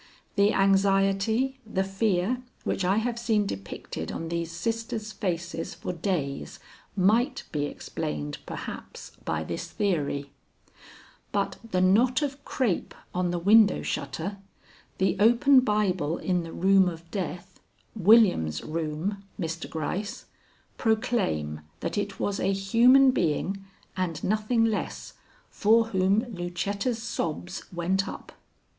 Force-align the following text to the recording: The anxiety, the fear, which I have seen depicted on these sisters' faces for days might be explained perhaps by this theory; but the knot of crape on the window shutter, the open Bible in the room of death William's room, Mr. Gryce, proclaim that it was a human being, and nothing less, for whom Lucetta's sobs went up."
The 0.33 0.51
anxiety, 0.51 1.59
the 1.63 1.83
fear, 1.83 2.41
which 2.63 2.83
I 2.83 2.97
have 2.97 3.19
seen 3.19 3.45
depicted 3.45 4.11
on 4.11 4.29
these 4.29 4.51
sisters' 4.51 5.11
faces 5.11 5.75
for 5.75 5.93
days 5.93 6.59
might 6.95 7.43
be 7.51 7.65
explained 7.65 8.39
perhaps 8.47 9.11
by 9.25 9.43
this 9.43 9.69
theory; 9.69 10.31
but 11.31 11.59
the 11.63 11.81
knot 11.81 12.23
of 12.23 12.43
crape 12.45 12.95
on 13.13 13.29
the 13.29 13.37
window 13.37 13.83
shutter, 13.83 14.37
the 14.97 15.17
open 15.19 15.59
Bible 15.59 16.17
in 16.17 16.41
the 16.41 16.51
room 16.51 16.89
of 16.89 17.11
death 17.11 17.59
William's 17.95 18.63
room, 18.63 19.21
Mr. 19.39 19.69
Gryce, 19.69 20.25
proclaim 20.79 21.61
that 21.81 21.95
it 21.95 22.19
was 22.19 22.39
a 22.39 22.51
human 22.51 23.11
being, 23.11 23.63
and 23.95 24.23
nothing 24.23 24.65
less, 24.65 25.13
for 25.51 25.89
whom 25.89 26.25
Lucetta's 26.33 26.99
sobs 27.03 27.71
went 27.71 28.07
up." 28.07 28.31